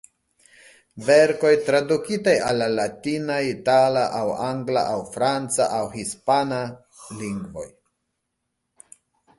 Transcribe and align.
Verkoj 1.09 1.51
tradukitaj 1.67 2.33
al 2.45 2.57
la 2.61 2.69
latina, 2.79 3.35
itala 3.51 4.07
aŭ 4.21 4.25
angla 4.47 4.85
aŭ 4.95 4.99
franca 5.17 5.69
aŭ 5.81 5.85
hispana... 5.99 6.65
lingvoj. 7.21 7.69